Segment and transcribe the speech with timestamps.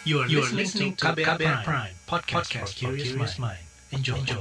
[0.00, 3.60] You are, you are listening to KBR, KBR Prime, Prime podcast, podcast for curious mind.
[3.92, 4.16] Enjoy.
[4.16, 4.40] Enjoy.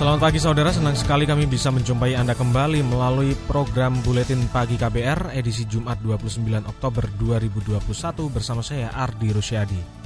[0.00, 5.36] Selamat pagi saudara, senang sekali kami bisa menjumpai Anda kembali melalui program Buletin Pagi KBR
[5.36, 7.84] edisi Jumat 29 Oktober 2021
[8.32, 9.99] bersama saya Ardi Rusyadi.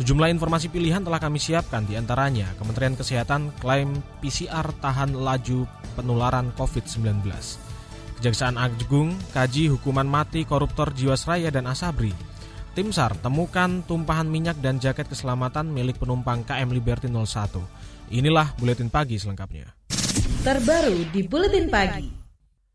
[0.00, 6.56] Sejumlah informasi pilihan telah kami siapkan di antaranya Kementerian Kesehatan klaim PCR tahan laju penularan
[6.56, 7.20] COVID-19.
[8.16, 12.16] Kejaksaan Agung kaji hukuman mati koruptor Jiwasraya dan Asabri.
[12.72, 17.60] Tim SAR temukan tumpahan minyak dan jaket keselamatan milik penumpang KM Liberty 01.
[18.08, 19.68] Inilah Buletin Pagi selengkapnya.
[20.40, 22.19] Terbaru di Buletin Pagi.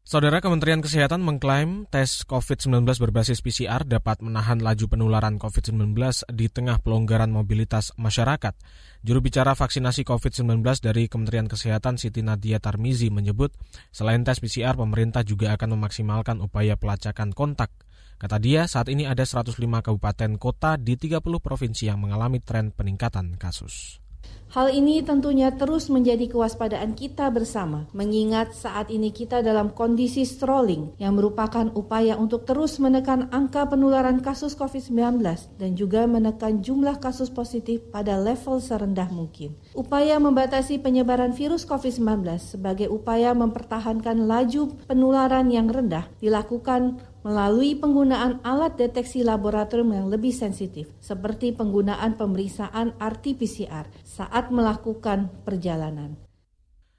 [0.05, 5.97] Saudara Kementerian Kesehatan mengklaim tes COVID-19 berbasis PCR dapat menahan laju penularan COVID-19
[6.29, 8.53] di tengah pelonggaran mobilitas masyarakat.
[9.01, 13.57] Juru bicara vaksinasi COVID-19 dari Kementerian Kesehatan Siti Nadia Tarmizi menyebut,
[13.89, 17.73] selain tes PCR, pemerintah juga akan memaksimalkan upaya pelacakan kontak.
[18.21, 23.41] Kata dia, saat ini ada 105 kabupaten kota di 30 provinsi yang mengalami tren peningkatan
[23.41, 24.04] kasus.
[24.55, 30.95] Hal ini tentunya terus menjadi kewaspadaan kita bersama, mengingat saat ini kita dalam kondisi strolling
[30.95, 35.19] yang merupakan upaya untuk terus menekan angka penularan kasus COVID-19
[35.59, 39.59] dan juga menekan jumlah kasus positif pada level serendah mungkin.
[39.75, 48.45] Upaya membatasi penyebaran virus COVID-19 sebagai upaya mempertahankan laju penularan yang rendah dilakukan melalui penggunaan
[48.45, 56.24] alat deteksi laboratorium yang lebih sensitif, seperti penggunaan pemeriksaan RT-PCR saat melakukan perjalanan.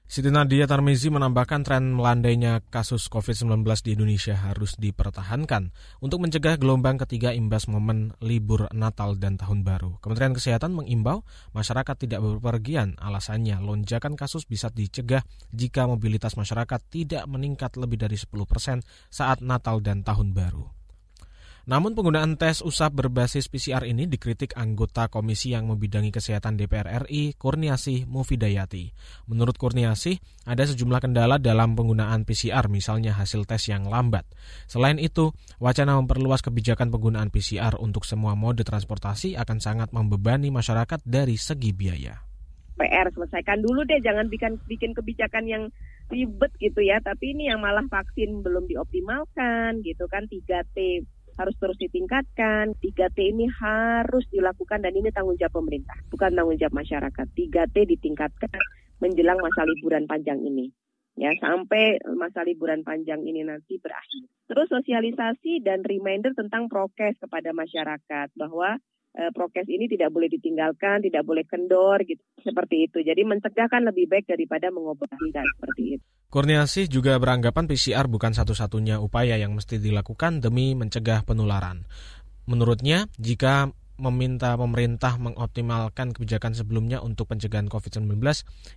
[0.07, 6.95] Siti Nadia Tarmizi menambahkan tren melandainya kasus COVID-19 di Indonesia harus dipertahankan untuk mencegah gelombang
[6.95, 9.99] ketiga imbas momen libur Natal dan Tahun Baru.
[9.99, 17.27] Kementerian Kesehatan mengimbau masyarakat tidak berpergian, alasannya lonjakan kasus bisa dicegah jika mobilitas masyarakat tidak
[17.27, 18.79] meningkat lebih dari 10 persen
[19.11, 20.76] saat Natal dan Tahun Baru.
[21.67, 27.35] Namun penggunaan tes usap berbasis PCR ini dikritik anggota komisi yang membidangi kesehatan DPR RI,
[27.35, 28.95] Kurniasih Mufidayati.
[29.27, 30.15] Menurut Kurniasih,
[30.47, 34.23] ada sejumlah kendala dalam penggunaan PCR, misalnya hasil tes yang lambat.
[34.71, 41.03] Selain itu, wacana memperluas kebijakan penggunaan PCR untuk semua mode transportasi akan sangat membebani masyarakat
[41.03, 42.15] dari segi biaya.
[42.79, 45.67] PR selesaikan dulu deh, jangan bikin bikin kebijakan yang
[46.07, 47.03] ribet gitu ya.
[47.03, 51.03] Tapi ini yang malah vaksin belum dioptimalkan gitu kan 3T
[51.37, 52.73] harus terus ditingkatkan.
[52.81, 57.25] 3T ini harus dilakukan dan ini tanggung jawab pemerintah, bukan tanggung jawab masyarakat.
[57.37, 58.59] 3T ditingkatkan
[58.99, 60.73] menjelang masa liburan panjang ini.
[61.17, 64.29] Ya, sampai masa liburan panjang ini nanti berakhir.
[64.45, 68.77] Terus sosialisasi dan reminder tentang prokes kepada masyarakat bahwa
[69.17, 73.01] eh, prokes ini tidak boleh ditinggalkan, tidak boleh kendor gitu seperti itu.
[73.01, 76.03] Jadi mencegah kan lebih baik daripada mengobati dan seperti itu.
[76.29, 81.87] Kurniasih juga beranggapan PCR bukan satu-satunya upaya yang mesti dilakukan demi mencegah penularan.
[82.47, 88.17] Menurutnya, jika meminta pemerintah mengoptimalkan kebijakan sebelumnya untuk pencegahan COVID-19,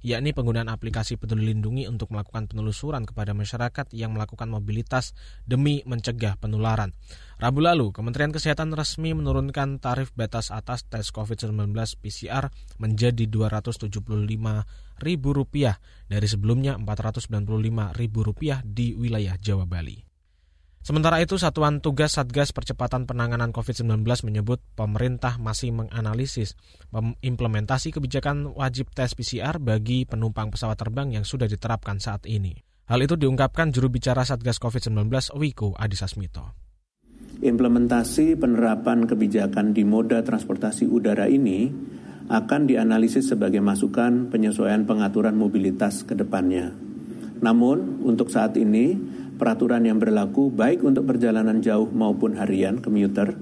[0.03, 5.13] yakni penggunaan aplikasi peduli lindungi untuk melakukan penelusuran kepada masyarakat yang melakukan mobilitas
[5.45, 6.97] demi mencegah penularan.
[7.41, 14.45] Rabu lalu, Kementerian Kesehatan resmi menurunkan tarif batas atas tes COVID-19 PCR menjadi Rp275.000
[16.11, 20.09] dari sebelumnya Rp495.000 di wilayah Jawa Bali.
[20.81, 26.57] Sementara itu, Satuan Tugas Satgas Percepatan Penanganan COVID-19 menyebut pemerintah masih menganalisis
[27.21, 32.57] implementasi kebijakan wajib tes PCR bagi penumpang pesawat terbang yang sudah diterapkan saat ini.
[32.89, 36.57] Hal itu diungkapkan juru bicara Satgas COVID-19 Wiko Adisasmito.
[37.45, 41.69] Implementasi penerapan kebijakan di moda transportasi udara ini
[42.33, 46.73] akan dianalisis sebagai masukan penyesuaian pengaturan mobilitas ke depannya.
[47.45, 48.97] Namun, untuk saat ini,
[49.41, 53.33] peraturan yang berlaku baik untuk perjalanan jauh maupun harian commuter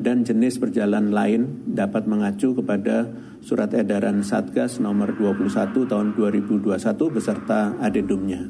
[0.00, 3.10] dan jenis perjalanan lain dapat mengacu kepada
[3.44, 6.70] Surat Edaran Satgas nomor 21 tahun 2021
[7.12, 8.48] beserta adendumnya.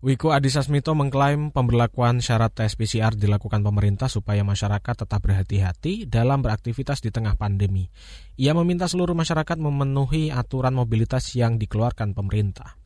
[0.00, 7.04] Wiko Adisasmito mengklaim pemberlakuan syarat tes PCR dilakukan pemerintah supaya masyarakat tetap berhati-hati dalam beraktivitas
[7.04, 7.92] di tengah pandemi.
[8.40, 12.79] Ia meminta seluruh masyarakat memenuhi aturan mobilitas yang dikeluarkan pemerintah.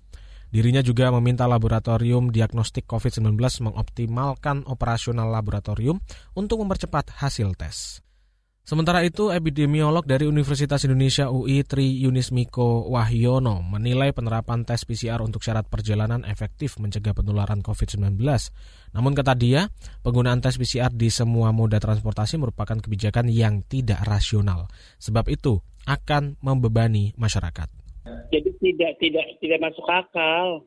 [0.55, 5.99] Dirinya juga meminta laboratorium diagnostik COVID-19 mengoptimalkan operasional laboratorium
[6.39, 7.99] untuk mempercepat hasil tes.
[8.62, 15.43] Sementara itu, epidemiolog dari Universitas Indonesia UI Tri Yunismiko Wahyono menilai penerapan tes PCR untuk
[15.43, 18.17] syarat perjalanan efektif mencegah penularan COVID-19.
[18.95, 19.69] Namun kata dia,
[20.06, 24.71] penggunaan tes PCR di semua moda transportasi merupakan kebijakan yang tidak rasional.
[24.97, 27.83] Sebab itu akan membebani masyarakat.
[28.05, 30.61] Jadi tidak tidak tidak masuk akal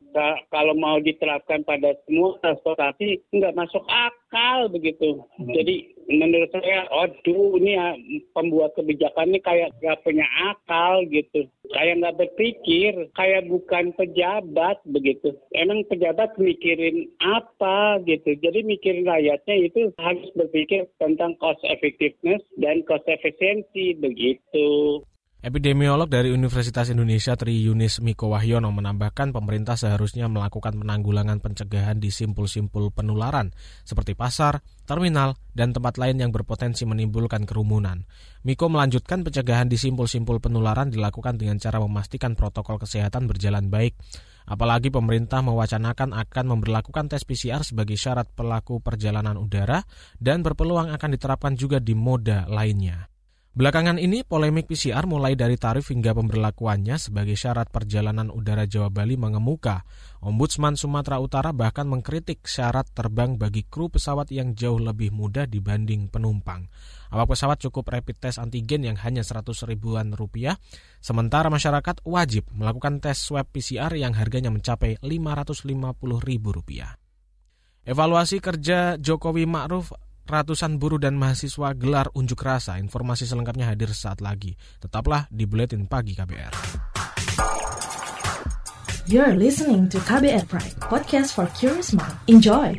[0.50, 5.22] kalau mau diterapkan pada semua transportasi nggak masuk akal begitu.
[5.38, 5.54] Hmm.
[5.54, 7.88] Jadi menurut saya, aduh ini ya,
[8.32, 15.36] pembuat kebijakan ini kayak nggak punya akal gitu, kayak nggak berpikir, kayak bukan pejabat begitu.
[15.52, 18.34] Emang pejabat mikirin apa gitu?
[18.40, 25.04] Jadi mikirin rakyatnya itu harus berpikir tentang cost effectiveness dan cost efficiency begitu.
[25.38, 32.10] Epidemiolog dari Universitas Indonesia Tri Yunis Miko Wahyono menambahkan pemerintah seharusnya melakukan penanggulangan pencegahan di
[32.10, 33.54] simpul-simpul penularan
[33.86, 38.02] seperti pasar, terminal, dan tempat lain yang berpotensi menimbulkan kerumunan.
[38.42, 43.94] Miko melanjutkan pencegahan di simpul-simpul penularan dilakukan dengan cara memastikan protokol kesehatan berjalan baik.
[44.42, 49.86] Apalagi pemerintah mewacanakan akan memperlakukan tes PCR sebagai syarat pelaku perjalanan udara
[50.18, 53.06] dan berpeluang akan diterapkan juga di moda lainnya.
[53.56, 59.16] Belakangan ini polemik PCR mulai dari tarif hingga pemberlakuannya sebagai syarat perjalanan udara Jawa Bali
[59.16, 59.82] mengemuka.
[60.20, 66.06] Ombudsman Sumatera Utara bahkan mengkritik syarat terbang bagi kru pesawat yang jauh lebih mudah dibanding
[66.12, 66.68] penumpang.
[67.08, 70.60] Awak pesawat cukup rapid test antigen yang hanya 100 ribuan rupiah,
[71.00, 76.94] sementara masyarakat wajib melakukan tes swab PCR yang harganya mencapai 550 ribu rupiah.
[77.88, 79.96] Evaluasi kerja Jokowi Ma'ruf
[80.28, 82.76] ratusan buruh dan mahasiswa gelar unjuk rasa.
[82.76, 84.54] Informasi selengkapnya hadir saat lagi.
[84.78, 86.52] Tetaplah di Buletin Pagi KBR.
[89.08, 92.12] You're listening to KBR Pride, podcast for curious mind.
[92.28, 92.76] Enjoy!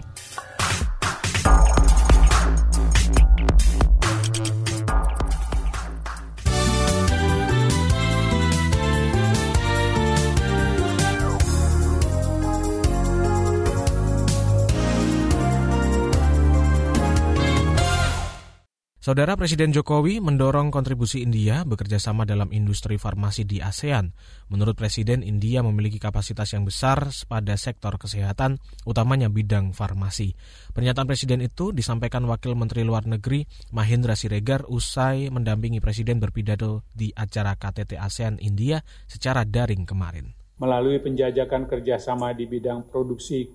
[19.10, 24.14] Saudara Presiden Jokowi mendorong kontribusi India bekerja sama dalam industri farmasi di ASEAN.
[24.54, 30.38] Menurut Presiden, India memiliki kapasitas yang besar pada sektor kesehatan, utamanya bidang farmasi.
[30.78, 37.10] Pernyataan Presiden itu disampaikan Wakil Menteri Luar Negeri Mahendra Siregar usai mendampingi Presiden berpidato di
[37.10, 38.78] acara KTT ASEAN India
[39.10, 40.38] secara daring kemarin.
[40.62, 43.50] Melalui penjajakan kerjasama di bidang produksi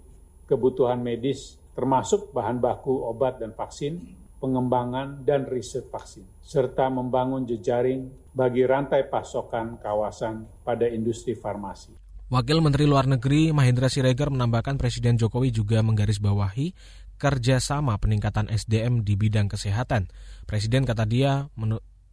[0.51, 8.13] kebutuhan medis, termasuk bahan baku obat dan vaksin, pengembangan dan riset vaksin, serta membangun jejaring
[8.37, 11.97] bagi rantai pasokan kawasan pada industri farmasi.
[12.29, 16.77] Wakil Menteri Luar Negeri Mahendra Siregar menambahkan Presiden Jokowi juga menggarisbawahi
[17.17, 20.13] kerjasama peningkatan SDM di bidang kesehatan.
[20.45, 21.49] Presiden kata dia,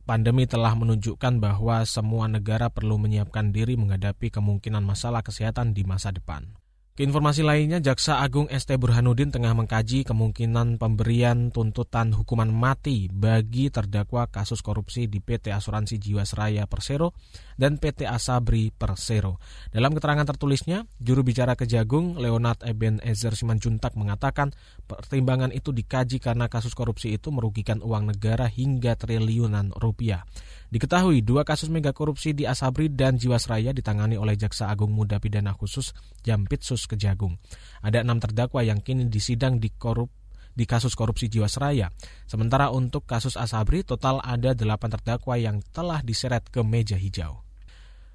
[0.07, 6.16] pandemi telah menunjukkan bahwa semua negara perlu menyiapkan diri menghadapi kemungkinan masalah kesehatan di masa
[6.16, 6.61] depan.
[6.92, 14.28] Keinformasi lainnya, Jaksa Agung ST Burhanuddin tengah mengkaji kemungkinan pemberian tuntutan hukuman mati bagi terdakwa
[14.28, 17.16] kasus korupsi di PT Asuransi Jiwasraya Persero
[17.56, 19.40] dan PT Asabri Persero.
[19.72, 24.52] Dalam keterangan tertulisnya, juru bicara Kejagung Leonard Eben Ezer Simanjuntak mengatakan
[24.84, 30.28] pertimbangan itu dikaji karena kasus korupsi itu merugikan uang negara hingga triliunan rupiah.
[30.71, 35.51] Diketahui dua kasus mega korupsi di Asabri dan Jiwasraya ditangani oleh Jaksa Agung Muda Pidana
[35.51, 35.91] Khusus
[36.23, 37.35] Jampitsus Kejagung.
[37.83, 40.07] Ada enam terdakwa yang kini disidang di korup
[40.56, 41.91] di kasus korupsi Jiwasraya.
[42.23, 47.44] Sementara untuk kasus Asabri total ada delapan terdakwa yang telah diseret ke meja hijau.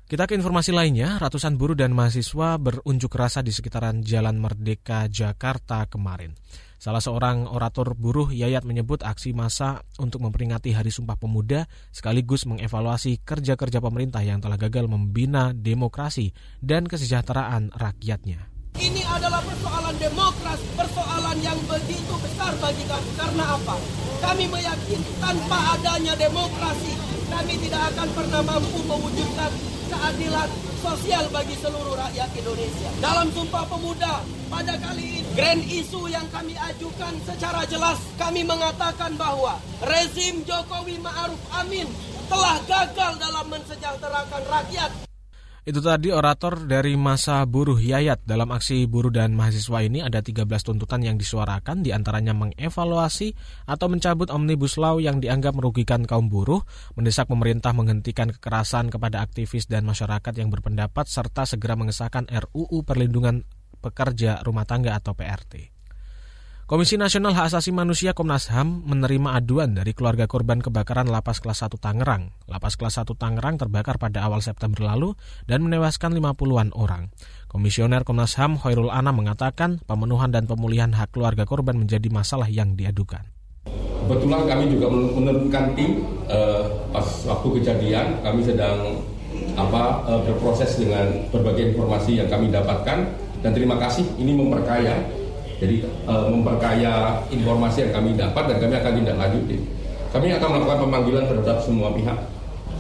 [0.06, 5.84] Kita ke informasi lainnya, ratusan buruh dan mahasiswa berunjuk rasa di sekitaran Jalan Merdeka Jakarta
[5.90, 6.32] kemarin.
[6.76, 13.24] Salah seorang orator buruh Yayat menyebut aksi massa untuk memperingati Hari Sumpah Pemuda sekaligus mengevaluasi
[13.24, 18.55] kerja-kerja pemerintah yang telah gagal membina demokrasi dan kesejahteraan rakyatnya.
[18.76, 23.10] Ini adalah persoalan demokrasi, persoalan yang begitu besar bagi kami.
[23.16, 23.76] Karena apa?
[24.20, 26.92] Kami meyakini tanpa adanya demokrasi,
[27.32, 29.52] kami tidak akan pernah mampu mewujudkan
[29.88, 30.48] keadilan
[30.84, 32.90] sosial bagi seluruh rakyat Indonesia.
[33.00, 34.20] Dalam Sumpah Pemuda
[34.52, 39.56] pada kali ini, grand isu yang kami ajukan secara jelas, kami mengatakan bahwa
[39.88, 41.88] rezim Jokowi Ma'ruf Amin
[42.28, 44.90] telah gagal dalam mensejahterakan rakyat
[45.66, 48.22] itu tadi orator dari masa buruh Yayat.
[48.22, 53.34] Dalam aksi buruh dan mahasiswa ini ada 13 tuntutan yang disuarakan, di antaranya mengevaluasi
[53.66, 56.62] atau mencabut Omnibus Law yang dianggap merugikan kaum buruh,
[56.94, 63.42] mendesak pemerintah menghentikan kekerasan kepada aktivis dan masyarakat yang berpendapat, serta segera mengesahkan RUU Perlindungan
[63.82, 65.75] Pekerja Rumah Tangga atau PRT.
[66.66, 71.62] Komisi Nasional Hak Asasi Manusia Komnas HAM menerima aduan dari keluarga korban kebakaran Lapas Kelas
[71.62, 72.34] 1 Tangerang.
[72.50, 75.14] Lapas Kelas 1 Tangerang terbakar pada awal September lalu
[75.46, 77.14] dan menewaskan 50-an orang.
[77.46, 82.74] Komisioner Komnas HAM Hoirul Ana mengatakan pemenuhan dan pemulihan hak keluarga korban menjadi masalah yang
[82.74, 83.22] diadukan.
[84.02, 89.06] Kebetulan kami juga menurunkan tim uh, pas waktu kejadian kami sedang
[89.54, 93.06] apa uh, berproses dengan berbagai informasi yang kami dapatkan
[93.38, 94.98] dan terima kasih ini memperkaya
[95.56, 99.56] jadi uh, memperkaya informasi yang kami dapat dan kami akan tindak lanjuti.
[100.12, 102.18] Kami akan melakukan pemanggilan terhadap semua pihak,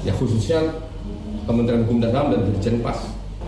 [0.04, 0.60] ya khususnya
[1.46, 2.98] Kementerian Hukum dan HAM dan Dirjen Pas.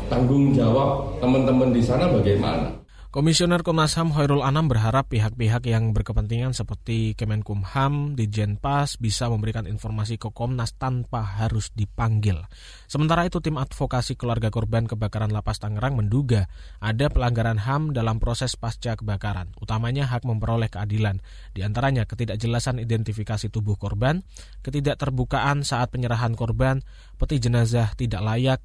[0.08, 2.72] Tanggung jawab teman-teman di sana bagaimana?
[3.08, 8.12] Komisioner Komnas HAM Hoirul Anam berharap pihak-pihak yang berkepentingan seperti Kemenkumham,
[8.60, 12.36] Pas bisa memberikan informasi ke Komnas tanpa harus dipanggil.
[12.84, 16.52] Sementara itu tim advokasi keluarga korban kebakaran lapas Tangerang menduga
[16.84, 21.24] ada pelanggaran HAM dalam proses pasca kebakaran, utamanya hak memperoleh keadilan,
[21.56, 24.20] di antaranya ketidakjelasan identifikasi tubuh korban,
[24.60, 26.84] ketidakterbukaan saat penyerahan korban,
[27.16, 28.60] peti jenazah tidak layak,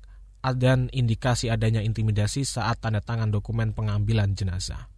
[0.51, 4.91] dan indikasi adanya intimidasi saat tanda tangan dokumen pengambilan jenazah.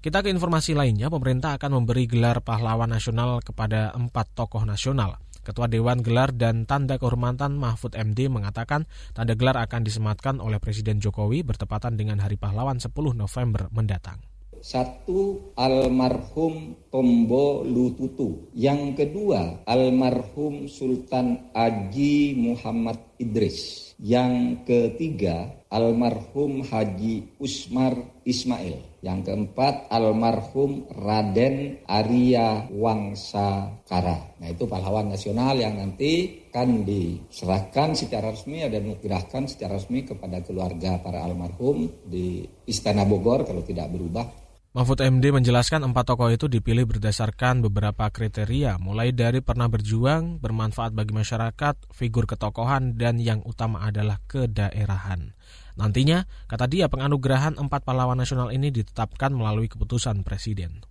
[0.00, 5.20] Kita ke informasi lainnya, pemerintah akan memberi gelar pahlawan nasional kepada empat tokoh nasional.
[5.42, 8.84] Ketua Dewan Gelar dan Tanda Kehormatan Mahfud MD mengatakan
[9.16, 14.20] tanda gelar akan disematkan oleh Presiden Jokowi bertepatan dengan Hari Pahlawan 10 November mendatang.
[14.60, 18.52] Satu, almarhum Tombo Lututu.
[18.52, 23.87] Yang kedua, almarhum Sultan Aji Muhammad Idris.
[23.98, 29.02] Yang ketiga, almarhum Haji Usmar Ismail.
[29.02, 34.38] Yang keempat, almarhum Raden Arya Wangsa Kara.
[34.38, 40.46] Nah itu pahlawan nasional yang nanti akan diserahkan secara resmi dan dikerahkan secara resmi kepada
[40.46, 44.47] keluarga para almarhum di Istana Bogor kalau tidak berubah
[44.78, 50.94] Mahfud MD menjelaskan empat tokoh itu dipilih berdasarkan beberapa kriteria, mulai dari pernah berjuang, bermanfaat
[50.94, 55.34] bagi masyarakat, figur ketokohan, dan yang utama adalah kedaerahan.
[55.74, 60.86] Nantinya, kata dia, penganugerahan empat pahlawan nasional ini ditetapkan melalui keputusan Presiden.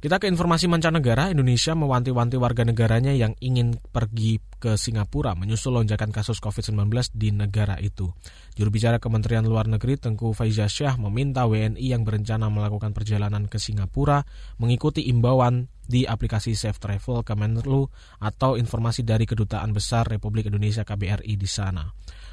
[0.00, 6.08] Kita ke informasi mancanegara, Indonesia mewanti-wanti warga negaranya yang ingin pergi ke Singapura menyusul lonjakan
[6.08, 8.08] kasus COVID-19 di negara itu.
[8.56, 14.24] Juru bicara Kementerian Luar Negeri Tengku Faizasyah meminta WNI yang berencana melakukan perjalanan ke Singapura
[14.56, 17.84] mengikuti imbauan di aplikasi Safe Travel Kemenlu
[18.24, 21.84] atau informasi dari Kedutaan Besar Republik Indonesia KBRI di sana.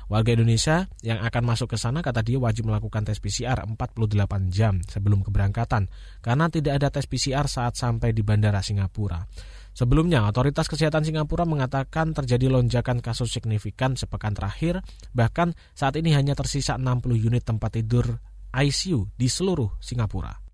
[0.08, 4.08] Warga Indonesia yang akan masuk ke sana kata dia wajib melakukan tes PCR 48
[4.48, 5.92] jam sebelum keberangkatan
[6.24, 9.28] karena tidak ada tes PCR saat sampai di Bandara Singapura.
[9.76, 14.82] Sebelumnya, otoritas kesehatan Singapura mengatakan terjadi lonjakan kasus signifikan sepekan terakhir,
[15.14, 18.18] bahkan saat ini hanya tersisa 60 unit tempat tidur
[18.56, 20.47] ICU di seluruh Singapura.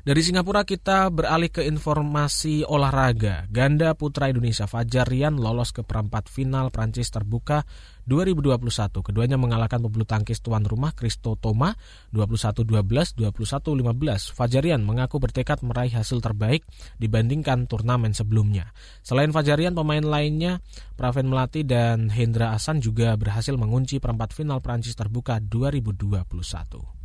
[0.00, 3.44] Dari Singapura kita beralih ke informasi olahraga.
[3.52, 7.68] Ganda putra Indonesia Fajar Rian lolos ke perempat final Prancis terbuka
[8.08, 8.56] 2021.
[9.04, 11.76] Keduanya mengalahkan pebulu tangkis tuan rumah Kristo Toma
[12.16, 14.32] 21-12, 21-15.
[14.32, 16.64] Fajarian mengaku bertekad meraih hasil terbaik
[16.96, 18.72] dibandingkan turnamen sebelumnya.
[19.04, 20.64] Selain Fajarian, pemain lainnya
[20.96, 26.99] Praven Melati dan Hendra Asan juga berhasil mengunci perempat final Prancis terbuka 2021.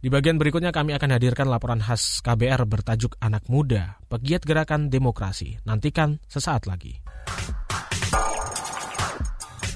[0.00, 5.60] Di bagian berikutnya kami akan hadirkan laporan khas KBR bertajuk Anak Muda, Pegiat Gerakan Demokrasi.
[5.68, 7.04] Nantikan sesaat lagi.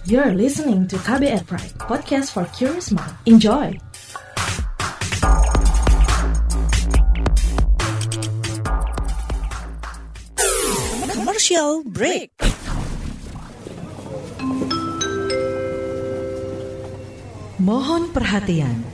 [0.09, 3.13] You're listening to KBR Pride, podcast for curious mind.
[3.29, 3.77] Enjoy!
[11.13, 12.33] Commercial break.
[17.61, 18.94] Mohon perhatian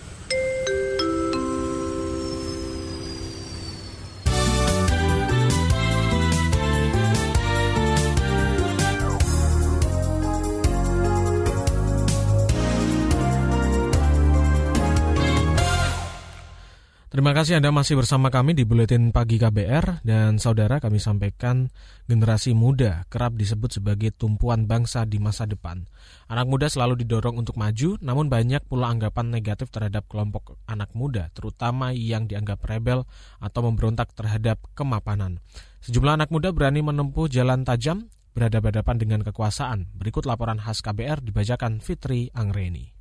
[17.21, 21.69] Terima kasih Anda masih bersama kami di Buletin Pagi KBR dan saudara kami sampaikan
[22.09, 25.85] generasi muda kerap disebut sebagai tumpuan bangsa di masa depan.
[26.33, 31.29] Anak muda selalu didorong untuk maju, namun banyak pula anggapan negatif terhadap kelompok anak muda,
[31.37, 33.05] terutama yang dianggap rebel
[33.37, 35.45] atau memberontak terhadap kemapanan.
[35.85, 39.93] Sejumlah anak muda berani menempuh jalan tajam, berhadapan-hadapan dengan kekuasaan.
[39.93, 43.00] Berikut laporan khas KBR dibacakan Fitri Angreni.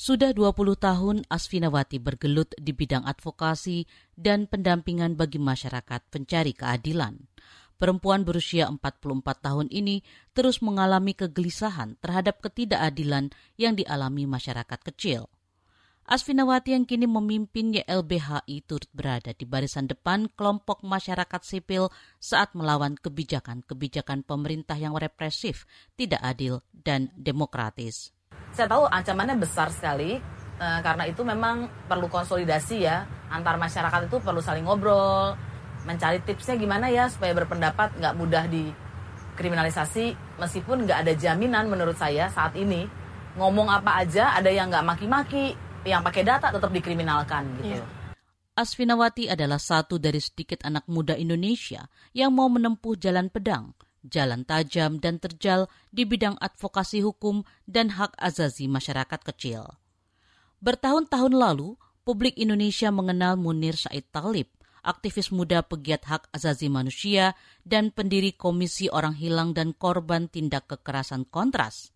[0.00, 3.84] Sudah 20 tahun Asfinawati bergelut di bidang advokasi
[4.16, 7.28] dan pendampingan bagi masyarakat pencari keadilan.
[7.76, 10.00] Perempuan berusia 44 tahun ini
[10.32, 13.28] terus mengalami kegelisahan terhadap ketidakadilan
[13.60, 15.28] yang dialami masyarakat kecil.
[16.08, 22.96] Asfinawati yang kini memimpin YLBHI turut berada di barisan depan kelompok masyarakat sipil saat melawan
[22.96, 28.16] kebijakan-kebijakan pemerintah yang represif, tidak adil, dan demokratis.
[28.50, 30.18] Saya tahu ancamannya besar sekali,
[30.58, 35.38] eh, karena itu memang perlu konsolidasi ya, antar masyarakat itu perlu saling ngobrol,
[35.86, 42.28] mencari tipsnya gimana ya supaya berpendapat nggak mudah dikriminalisasi, meskipun nggak ada jaminan menurut saya
[42.28, 42.84] saat ini,
[43.38, 45.54] ngomong apa aja ada yang nggak maki-maki,
[45.86, 47.80] yang pakai data tetap dikriminalkan gitu.
[47.80, 47.88] Yeah.
[48.58, 53.72] Asfinawati adalah satu dari sedikit anak muda Indonesia yang mau menempuh jalan pedang,
[54.06, 59.66] jalan tajam dan terjal di bidang advokasi hukum dan hak azazi masyarakat kecil.
[60.60, 64.48] Bertahun-tahun lalu, publik Indonesia mengenal Munir Said Talib,
[64.84, 71.28] aktivis muda pegiat hak azazi manusia dan pendiri Komisi Orang Hilang dan Korban Tindak Kekerasan
[71.28, 71.92] Kontras.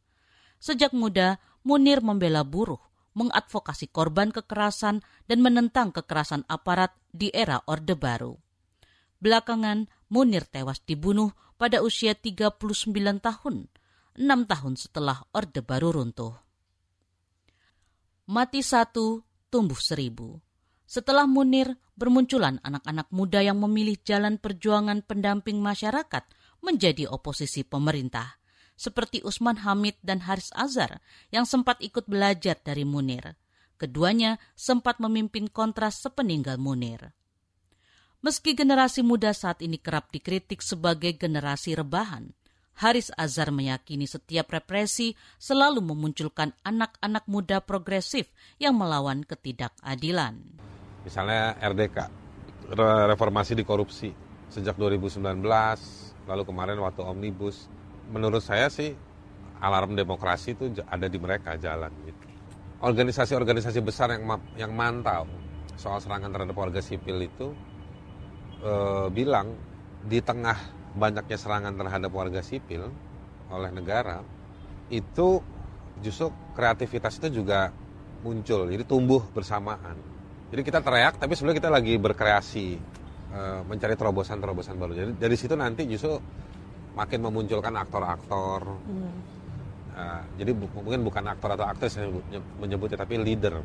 [0.61, 2.81] Sejak muda, Munir membela buruh,
[3.17, 8.37] mengadvokasi korban kekerasan dan menentang kekerasan aparat di era Orde Baru.
[9.23, 12.59] Belakangan, Munir tewas dibunuh pada usia 39
[13.23, 13.71] tahun,
[14.19, 16.35] enam tahun setelah Orde Baru runtuh.
[18.31, 19.21] Mati satu,
[19.53, 20.41] tumbuh seribu.
[20.85, 26.25] Setelah Munir, bermunculan anak-anak muda yang memilih jalan perjuangan pendamping masyarakat
[26.65, 28.41] menjadi oposisi pemerintah
[28.75, 30.99] seperti Usman Hamid dan Haris Azhar
[31.31, 33.39] yang sempat ikut belajar dari Munir.
[33.79, 37.15] Keduanya sempat memimpin kontras sepeninggal Munir.
[38.25, 42.33] Meski generasi muda saat ini kerap dikritik sebagai generasi rebahan,
[42.81, 50.41] Haris Azhar meyakini setiap represi selalu memunculkan anak-anak muda progresif yang melawan ketidakadilan.
[51.05, 52.09] Misalnya RDK,
[53.13, 54.09] reformasi di korupsi
[54.49, 55.45] sejak 2019,
[56.25, 57.69] lalu kemarin waktu Omnibus,
[58.09, 58.97] menurut saya sih
[59.61, 62.25] alarm demokrasi itu ada di mereka jalan gitu.
[62.81, 64.25] Organisasi-organisasi besar yang
[64.57, 65.29] yang mantau
[65.77, 67.53] soal serangan terhadap warga sipil itu
[68.65, 68.73] e,
[69.13, 69.53] bilang
[70.05, 70.57] di tengah
[70.97, 72.89] banyaknya serangan terhadap warga sipil
[73.53, 74.25] oleh negara
[74.89, 75.45] itu
[76.01, 77.69] justru kreativitas itu juga
[78.25, 80.01] muncul jadi tumbuh bersamaan
[80.49, 82.67] jadi kita teriak tapi sebenarnya kita lagi berkreasi
[83.29, 86.17] e, mencari terobosan-terobosan baru jadi dari situ nanti justru
[86.95, 88.63] makin memunculkan aktor-aktor.
[88.87, 89.15] Hmm.
[89.95, 92.19] Uh, jadi bu mungkin bukan aktor atau aktris yang
[92.59, 93.63] menyebutnya, tapi leader.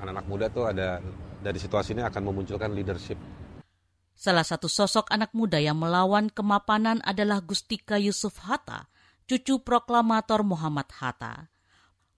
[0.00, 1.00] Anak-anak muda tuh ada
[1.40, 3.16] dari situasi ini akan memunculkan leadership.
[4.22, 8.86] Salah satu sosok anak muda yang melawan kemapanan adalah Gustika Yusuf Hatta,
[9.26, 11.50] cucu proklamator Muhammad Hatta.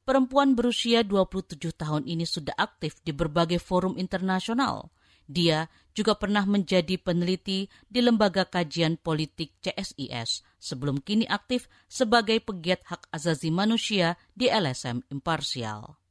[0.05, 4.93] Perempuan berusia 27 tahun ini sudah aktif di berbagai forum internasional–
[5.25, 12.85] dia juga pernah menjadi peneliti di Lembaga Kajian Politik CSIS sebelum kini aktif sebagai pegiat
[12.85, 16.04] hak azazi manusia di LSM Imparsial.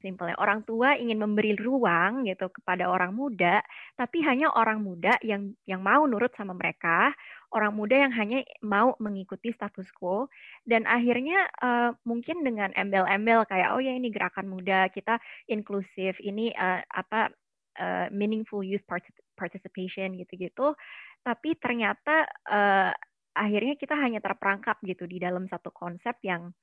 [0.00, 3.60] Simpelnya orang tua ingin memberi ruang gitu kepada orang muda,
[4.00, 7.12] tapi hanya orang muda yang yang mau nurut sama mereka,
[7.50, 10.30] orang muda yang hanya mau mengikuti status quo
[10.62, 15.18] dan akhirnya uh, mungkin dengan embel-embel kayak oh ya ini gerakan muda kita
[15.50, 17.34] inklusif ini uh, apa
[17.78, 18.86] uh, meaningful youth
[19.34, 20.78] participation gitu-gitu
[21.26, 22.94] tapi ternyata uh,
[23.34, 26.54] akhirnya kita hanya terperangkap gitu di dalam satu konsep yang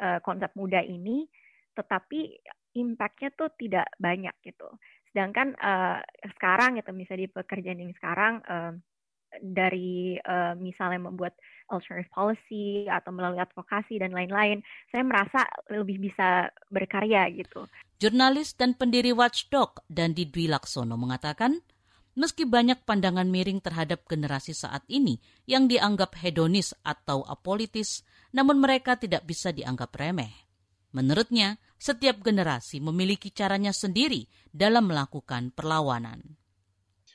[0.00, 1.28] uh, konsep muda ini
[1.76, 2.40] tetapi
[2.76, 4.68] impactnya tuh tidak banyak gitu
[5.12, 6.00] sedangkan uh,
[6.36, 8.72] sekarang gitu misalnya di pekerjaan yang sekarang uh,
[9.40, 11.32] dari uh, misalnya membuat
[11.72, 14.60] alternative policy atau melalui advokasi dan lain-lain,
[14.92, 17.64] saya merasa lebih bisa berkarya gitu.
[17.96, 21.64] Jurnalis dan pendiri Watchdog dan Dwi Laksono mengatakan,
[22.12, 25.16] meski banyak pandangan miring terhadap generasi saat ini
[25.48, 28.04] yang dianggap hedonis atau apolitis,
[28.36, 30.51] namun mereka tidak bisa dianggap remeh.
[30.92, 36.20] Menurutnya, setiap generasi memiliki caranya sendiri dalam melakukan perlawanan.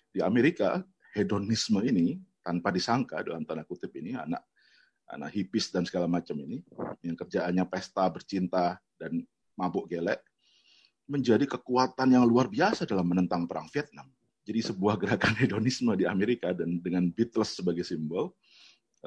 [0.10, 0.82] Di Amerika,
[1.14, 4.42] hedonisme ini tanpa disangka dalam tanda kutip ini anak
[5.14, 6.60] anak hipis dan segala macam ini
[7.06, 9.24] yang kerjaannya pesta bercinta dan
[9.56, 10.20] mabuk gelek
[11.08, 14.10] menjadi kekuatan yang luar biasa dalam menentang perang Vietnam.
[14.44, 18.36] Jadi sebuah gerakan hedonisme di Amerika dan dengan Beatles sebagai simbol,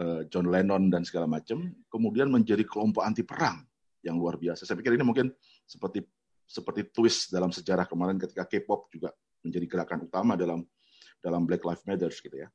[0.00, 3.60] eh, John Lennon dan segala macam, kemudian menjadi kelompok anti perang
[4.04, 4.64] yang luar biasa.
[4.64, 5.32] Saya pikir ini mungkin
[5.64, 6.04] seperti
[6.50, 9.14] seperti twist dalam sejarah kemarin ketika K-pop juga
[9.46, 10.66] menjadi gerakan utama dalam
[11.22, 12.48] dalam Black Lives Matter gitu ya.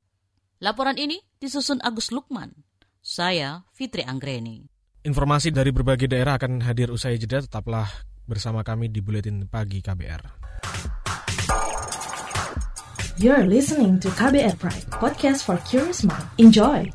[0.59, 2.51] Laporan ini disusun Agus Lukman.
[3.05, 4.65] Saya Fitri Anggreni.
[5.05, 7.85] Informasi dari berbagai daerah akan hadir usai jeda, tetaplah
[8.25, 10.45] bersama kami di Buletin Pagi KBR.
[13.21, 16.25] You're listening to KBR Pride, podcast for curious mind.
[16.41, 16.89] Enjoy!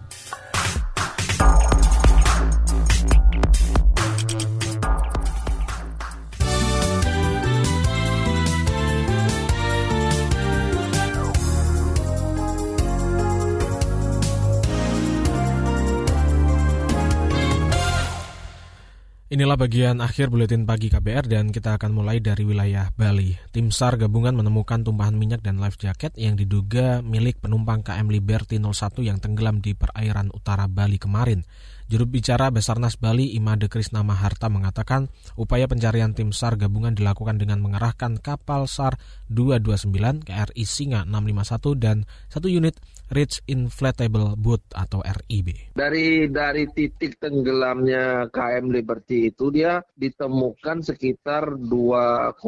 [19.31, 23.39] Inilah bagian akhir buletin pagi KBR dan kita akan mulai dari wilayah Bali.
[23.55, 28.59] Tim SAR gabungan menemukan tumpahan minyak dan life jacket yang diduga milik penumpang KM Liberty
[28.59, 31.47] 01 yang tenggelam di perairan utara Bali kemarin.
[31.87, 35.07] Juru bicara Basarnas Bali Imade Krisna Maharta mengatakan
[35.39, 38.99] upaya pencarian tim SAR gabungan dilakukan dengan mengerahkan kapal SAR
[39.31, 42.75] 229 KRI Singa 651 dan satu unit
[43.11, 45.75] Rich Inflatable Boat atau RIB.
[45.75, 52.39] Dari dari titik tenggelamnya KM Liberty itu dia ditemukan sekitar 2,5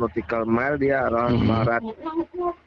[0.00, 1.44] nautical mile dia arah hmm.
[1.44, 1.82] barat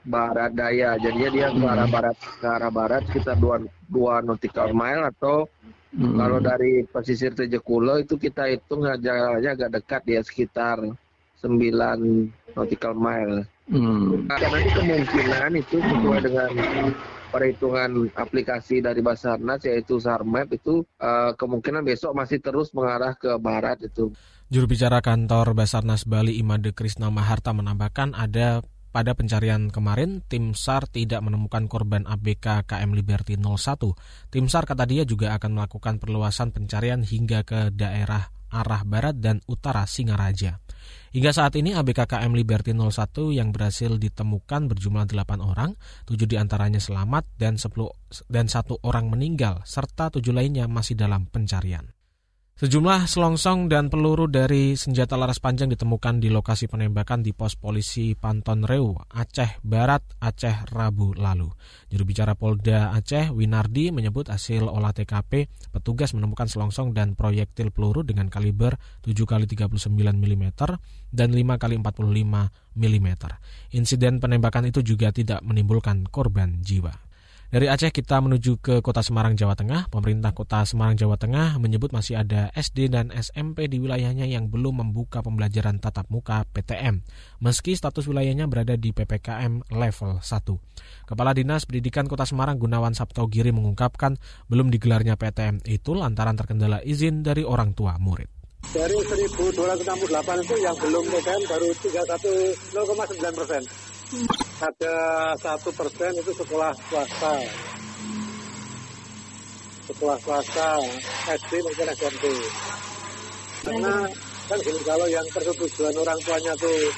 [0.06, 0.94] barat daya.
[1.02, 5.50] Jadinya dia ke arah barat ke arah barat sekitar 2 2 nautical mile atau
[5.94, 6.18] Hmm.
[6.18, 13.46] Kalau dari pesisir Tejekulo itu kita hitung jaraknya agak dekat ya sekitar 9 nautical mile.
[13.70, 14.26] Hmm.
[14.26, 16.50] Nah, nanti kemungkinan itu sesuai dengan
[17.34, 23.82] perhitungan aplikasi dari Basarnas yaitu Sarmap itu uh, kemungkinan besok masih terus mengarah ke barat
[23.82, 24.14] itu.
[24.54, 28.62] Juru bicara kantor Basarnas Bali Imade Krisna Maharta menambahkan ada
[28.94, 34.30] pada pencarian kemarin, tim SAR tidak menemukan korban ABK KM Liberty 01.
[34.30, 39.42] Tim SAR kata dia juga akan melakukan perluasan pencarian hingga ke daerah arah barat dan
[39.50, 40.62] utara Singaraja.
[41.14, 45.78] Hingga saat ini ABK KM Liberty 01 yang berhasil ditemukan berjumlah 8 orang,
[46.10, 47.70] 7 di antaranya selamat dan 10
[48.34, 51.93] dan satu orang meninggal serta 7 lainnya masih dalam pencarian.
[52.54, 58.14] Sejumlah selongsong dan peluru dari senjata laras panjang ditemukan di lokasi penembakan di pos polisi
[58.14, 61.50] Panton Reu, Aceh Barat, Aceh Rabu lalu.
[61.90, 68.06] Juru bicara Polda Aceh, Winardi, menyebut hasil olah TKP, petugas menemukan selongsong dan proyektil peluru
[68.06, 70.46] dengan kaliber 7 x 39 mm
[71.10, 73.10] dan 5 x 45 mm.
[73.74, 77.13] Insiden penembakan itu juga tidak menimbulkan korban jiwa.
[77.54, 79.86] Dari Aceh kita menuju ke Kota Semarang, Jawa Tengah.
[79.94, 84.82] Pemerintah Kota Semarang, Jawa Tengah menyebut masih ada SD dan SMP di wilayahnya yang belum
[84.82, 87.06] membuka pembelajaran tatap muka PTM,
[87.46, 91.06] meski status wilayahnya berada di PPKM level 1.
[91.06, 94.18] Kepala Dinas Pendidikan Kota Semarang Gunawan Sabtogiri mengungkapkan
[94.50, 98.34] belum digelarnya PTM itu lantaran terkendala izin dari orang tua murid.
[98.74, 99.30] Dari 1.268
[100.42, 103.62] itu yang belum PTM baru 31 0,9 persen
[104.62, 104.96] ada
[105.42, 107.34] satu persen itu sekolah swasta.
[109.90, 110.70] Sekolah swasta
[111.34, 112.24] SD maupun SMP
[113.64, 113.96] karena
[114.52, 116.92] kan gini kalau yang persetujuan orang tuanya tuh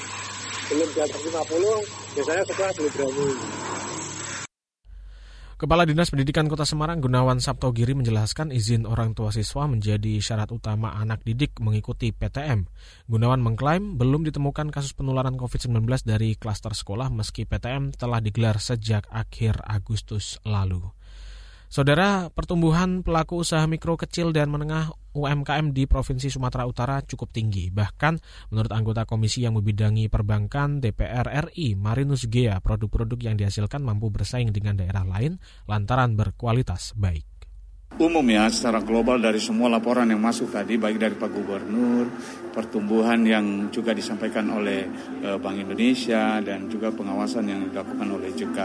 [0.66, 1.38] belum di atas 50
[2.18, 3.28] biasanya sekolah belum berani
[5.56, 10.92] Kepala Dinas Pendidikan Kota Semarang Gunawan Sabtogiri menjelaskan izin orang tua siswa menjadi syarat utama
[10.92, 12.68] anak didik mengikuti PTM.
[13.08, 19.08] Gunawan mengklaim belum ditemukan kasus penularan COVID-19 dari klaster sekolah meski PTM telah digelar sejak
[19.08, 20.92] akhir Agustus lalu.
[21.66, 27.74] Saudara, pertumbuhan pelaku usaha mikro kecil dan menengah UMKM di Provinsi Sumatera Utara cukup tinggi.
[27.74, 28.14] Bahkan
[28.54, 34.54] menurut anggota komisi yang membidangi perbankan DPR RI, Marinus Gea, produk-produk yang dihasilkan mampu bersaing
[34.54, 37.35] dengan daerah lain lantaran berkualitas baik
[37.96, 42.04] umum ya secara global dari semua laporan yang masuk tadi baik dari Pak Gubernur,
[42.52, 44.84] pertumbuhan yang juga disampaikan oleh
[45.24, 48.58] eh, Bank Indonesia dan juga pengawasan yang dilakukan oleh JK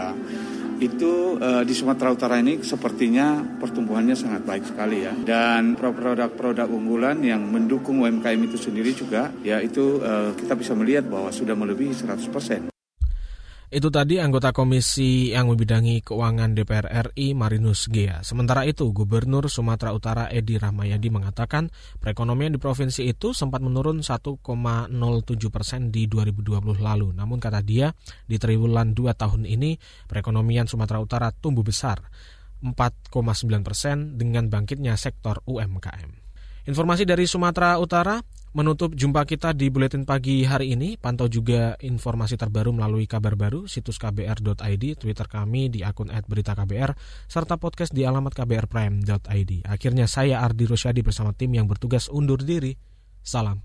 [0.82, 7.22] itu uh, di Sumatera Utara ini sepertinya pertumbuhannya sangat baik sekali ya dan produk-produk unggulan
[7.22, 11.94] yang mendukung UMKM itu sendiri juga ya itu uh, kita bisa melihat bahwa sudah melebihi
[11.94, 12.71] 100%.
[13.72, 18.20] Itu tadi anggota komisi yang membidangi keuangan DPR RI Marinus Gea.
[18.20, 24.44] Sementara itu, Gubernur Sumatera Utara Edi Rahmayadi mengatakan perekonomian di provinsi itu sempat menurun 1,07
[25.48, 27.16] persen di 2020 lalu.
[27.16, 27.88] Namun kata dia,
[28.28, 32.04] di triwulan 2 tahun ini perekonomian Sumatera Utara tumbuh besar
[32.60, 33.08] 4,9
[33.64, 36.12] persen dengan bangkitnya sektor UMKM.
[36.68, 38.20] Informasi dari Sumatera Utara,
[38.52, 41.00] menutup jumpa kita di Buletin Pagi hari ini.
[41.00, 46.92] Pantau juga informasi terbaru melalui kabar baru, situs kbr.id, Twitter kami di akun @beritaKBR,
[47.28, 49.52] serta podcast di alamat kbrprime.id.
[49.64, 52.76] Akhirnya saya Ardi Rosyadi bersama tim yang bertugas undur diri.
[53.24, 53.64] Salam.